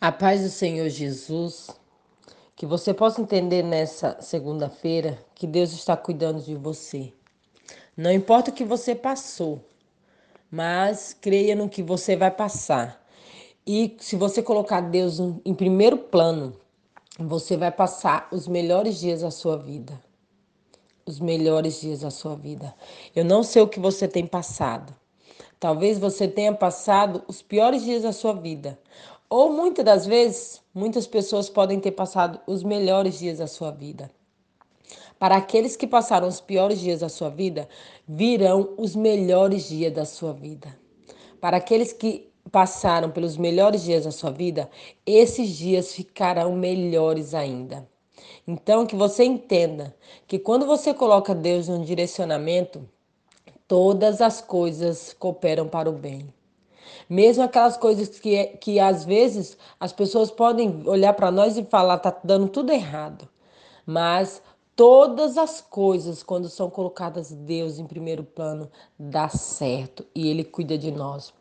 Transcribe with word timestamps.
A 0.00 0.12
paz 0.12 0.42
do 0.42 0.48
Senhor 0.48 0.88
Jesus, 0.88 1.68
que 2.54 2.64
você 2.64 2.94
possa 2.94 3.20
entender 3.20 3.64
nessa 3.64 4.16
segunda-feira 4.20 5.18
que 5.34 5.44
Deus 5.44 5.72
está 5.72 5.96
cuidando 5.96 6.40
de 6.40 6.54
você. 6.54 7.12
Não 7.96 8.12
importa 8.12 8.52
o 8.52 8.54
que 8.54 8.64
você 8.64 8.94
passou, 8.94 9.60
mas 10.48 11.16
creia 11.20 11.56
no 11.56 11.68
que 11.68 11.82
você 11.82 12.14
vai 12.14 12.30
passar. 12.30 13.04
E 13.66 13.96
se 13.98 14.14
você 14.14 14.40
colocar 14.40 14.82
Deus 14.82 15.18
em 15.18 15.52
primeiro 15.52 15.98
plano, 15.98 16.56
você 17.18 17.56
vai 17.56 17.72
passar 17.72 18.28
os 18.30 18.46
melhores 18.46 19.00
dias 19.00 19.22
da 19.22 19.32
sua 19.32 19.58
vida. 19.58 20.00
Os 21.04 21.18
melhores 21.18 21.80
dias 21.80 22.02
da 22.02 22.10
sua 22.12 22.36
vida. 22.36 22.72
Eu 23.16 23.24
não 23.24 23.42
sei 23.42 23.62
o 23.62 23.68
que 23.68 23.80
você 23.80 24.06
tem 24.06 24.24
passado. 24.24 24.94
Talvez 25.60 25.98
você 25.98 26.28
tenha 26.28 26.54
passado 26.54 27.24
os 27.26 27.42
piores 27.42 27.82
dias 27.82 28.04
da 28.04 28.12
sua 28.12 28.32
vida, 28.32 28.78
ou 29.28 29.52
muitas 29.52 29.84
das 29.84 30.06
vezes, 30.06 30.62
muitas 30.72 31.06
pessoas 31.06 31.50
podem 31.50 31.80
ter 31.80 31.92
passado 31.92 32.40
os 32.46 32.62
melhores 32.62 33.18
dias 33.18 33.38
da 33.38 33.46
sua 33.46 33.70
vida. 33.70 34.10
Para 35.18 35.36
aqueles 35.36 35.76
que 35.76 35.86
passaram 35.86 36.28
os 36.28 36.40
piores 36.40 36.80
dias 36.80 37.00
da 37.00 37.08
sua 37.08 37.28
vida, 37.28 37.68
virão 38.06 38.74
os 38.78 38.94
melhores 38.94 39.68
dias 39.68 39.92
da 39.92 40.04
sua 40.04 40.32
vida. 40.32 40.78
Para 41.40 41.56
aqueles 41.56 41.92
que 41.92 42.30
passaram 42.52 43.10
pelos 43.10 43.36
melhores 43.36 43.82
dias 43.82 44.04
da 44.04 44.12
sua 44.12 44.30
vida, 44.30 44.70
esses 45.04 45.50
dias 45.50 45.92
ficarão 45.92 46.54
melhores 46.54 47.34
ainda. 47.34 47.86
Então, 48.46 48.86
que 48.86 48.96
você 48.96 49.24
entenda 49.24 49.94
que 50.26 50.38
quando 50.38 50.64
você 50.64 50.94
coloca 50.94 51.34
Deus 51.34 51.68
no 51.68 51.84
direcionamento, 51.84 52.88
todas 53.68 54.22
as 54.22 54.40
coisas 54.40 55.14
cooperam 55.18 55.68
para 55.68 55.90
o 55.90 55.92
bem. 55.92 56.32
Mesmo 57.08 57.44
aquelas 57.44 57.76
coisas 57.76 58.18
que, 58.18 58.44
que 58.56 58.80
às 58.80 59.04
vezes 59.04 59.58
as 59.78 59.92
pessoas 59.92 60.30
podem 60.30 60.82
olhar 60.86 61.12
para 61.12 61.30
nós 61.30 61.58
e 61.58 61.64
falar, 61.64 61.98
tá 61.98 62.16
dando 62.24 62.48
tudo 62.48 62.72
errado. 62.72 63.28
Mas 63.86 64.42
todas 64.74 65.36
as 65.36 65.60
coisas, 65.60 66.22
quando 66.22 66.48
são 66.48 66.70
colocadas 66.70 67.30
Deus 67.30 67.78
em 67.78 67.86
primeiro 67.86 68.24
plano, 68.24 68.70
dá 68.98 69.28
certo 69.28 70.04
e 70.14 70.28
Ele 70.28 70.44
cuida 70.44 70.76
de 70.78 70.90
nós. 70.90 71.32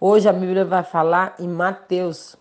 Hoje 0.00 0.28
a 0.28 0.32
Bíblia 0.32 0.64
vai 0.64 0.84
falar 0.84 1.34
em 1.38 1.48
Mateus, 1.48 2.36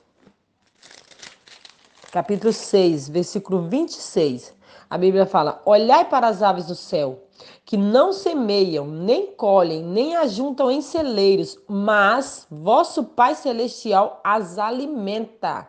capítulo 2.12 2.54
6, 2.54 3.10
versículo 3.10 3.68
26. 3.68 4.54
A 4.90 4.98
Bíblia 4.98 5.26
fala: 5.26 5.62
Olhai 5.66 6.06
para 6.06 6.28
as 6.28 6.42
aves 6.42 6.68
do 6.68 6.76
céu 6.76 7.27
que 7.66 7.78
não 7.78 8.14
semeiam, 8.14 8.86
nem 8.86 9.28
colhem, 9.28 9.84
nem 9.84 10.16
ajuntam 10.16 10.72
em 10.72 10.82
celeiros, 10.82 11.60
mas 11.68 12.48
vosso 12.50 13.04
Pai 13.04 13.36
Celestial 13.36 14.22
as 14.24 14.58
alimenta. 14.58 15.68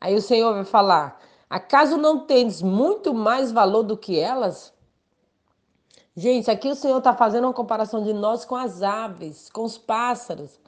Aí 0.00 0.14
o 0.14 0.22
Senhor 0.22 0.54
vai 0.54 0.64
falar: 0.64 1.20
acaso 1.48 1.96
não 1.96 2.20
tendes 2.20 2.62
muito 2.62 3.12
mais 3.12 3.52
valor 3.52 3.82
do 3.82 3.96
que 3.96 4.18
elas? 4.18 4.72
Gente, 6.16 6.50
aqui 6.50 6.68
o 6.68 6.74
Senhor 6.74 6.98
está 6.98 7.14
fazendo 7.14 7.44
uma 7.44 7.52
comparação 7.52 8.02
de 8.02 8.12
nós 8.12 8.44
com 8.44 8.56
as 8.56 8.82
aves, 8.82 9.48
com 9.50 9.64
os 9.64 9.78
pássaros. 9.78 10.60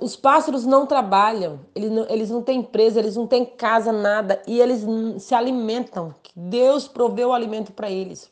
Os 0.00 0.16
pássaros 0.16 0.64
não 0.64 0.86
trabalham, 0.86 1.60
eles 1.74 1.90
não, 1.90 2.06
eles 2.08 2.30
não 2.30 2.42
têm 2.42 2.60
empresa, 2.60 2.98
eles 2.98 3.14
não 3.14 3.26
têm 3.26 3.44
casa, 3.44 3.92
nada, 3.92 4.42
e 4.46 4.58
eles 4.58 4.84
se 5.22 5.34
alimentam. 5.34 6.14
Deus 6.34 6.88
proveu 6.88 7.28
o 7.28 7.32
alimento 7.32 7.72
para 7.72 7.90
eles. 7.90 8.30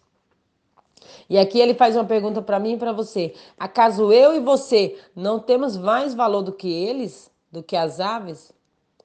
E 1.29 1.39
aqui 1.39 1.59
ele 1.59 1.75
faz 1.75 1.97
uma 1.97 2.05
pergunta 2.05 2.43
para 2.43 2.59
mim 2.59 2.75
e 2.75 2.79
para 2.79 2.93
você: 2.93 3.35
acaso 3.59 4.13
eu 4.13 4.35
e 4.35 4.41
você 4.41 4.97
não 5.15 5.39
temos 5.39 5.77
mais 5.77 6.15
valor 6.15 6.43
do 6.43 6.53
que 6.53 6.69
eles, 6.69 7.31
do 7.51 7.63
que 7.63 7.77
as 7.77 8.01
aves, 8.01 8.53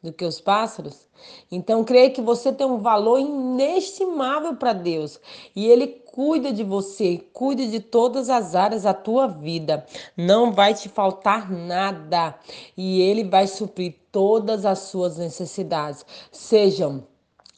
do 0.02 0.14
que 0.14 0.26
os 0.26 0.40
pássaros? 0.40 1.08
Então 1.52 1.84
creia 1.84 2.10
que 2.10 2.22
você 2.22 2.52
tem 2.52 2.66
um 2.66 2.80
valor 2.80 3.20
inestimável 3.20 4.56
para 4.56 4.74
Deus 4.74 5.20
e 5.56 5.68
ele 5.68 5.88
cuida 5.88 6.52
de 6.52 6.64
você, 6.64 7.24
cuida 7.34 7.66
de 7.66 7.80
todas 7.80 8.30
as 8.30 8.56
áreas 8.56 8.84
da 8.84 8.94
tua 8.94 9.28
vida. 9.28 9.86
Não 10.18 10.52
vai 10.52 10.74
te 10.74 10.90
faltar 10.90 11.52
nada 11.52 12.36
e 12.76 13.02
ele 13.02 13.24
vai 13.24 13.48
suprir 13.48 13.96
todas 14.12 14.66
as 14.66 14.80
suas 14.80 15.18
necessidades, 15.18 16.06
sejam 16.32 17.04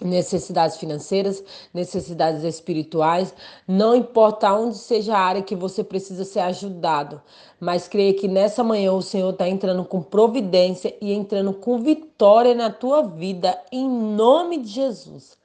necessidades 0.01 0.77
financeiras, 0.77 1.43
necessidades 1.73 2.43
espirituais, 2.43 3.33
não 3.67 3.95
importa 3.95 4.53
onde 4.53 4.77
seja 4.77 5.15
a 5.15 5.19
área 5.19 5.41
que 5.41 5.55
você 5.55 5.83
precisa 5.83 6.23
ser 6.25 6.39
ajudado, 6.39 7.21
mas 7.59 7.87
creia 7.87 8.13
que 8.13 8.27
nessa 8.27 8.63
manhã 8.63 8.93
o 8.93 9.01
Senhor 9.01 9.31
está 9.31 9.47
entrando 9.47 9.85
com 9.85 10.01
providência 10.01 10.95
e 11.01 11.13
entrando 11.13 11.53
com 11.53 11.79
vitória 11.79 12.55
na 12.55 12.69
tua 12.69 13.03
vida, 13.03 13.59
em 13.71 13.87
nome 13.87 14.57
de 14.57 14.69
Jesus. 14.69 15.37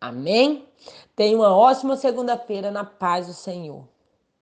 Amém? 0.00 0.66
Tenha 1.16 1.36
uma 1.36 1.54
ótima 1.56 1.96
segunda-feira 1.96 2.70
na 2.70 2.84
paz 2.84 3.26
do 3.26 3.32
Senhor. 3.32 3.93